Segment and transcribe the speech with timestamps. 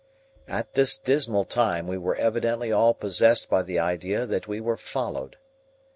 [0.47, 4.75] At this dismal time we were evidently all possessed by the idea that we were
[4.75, 5.37] followed.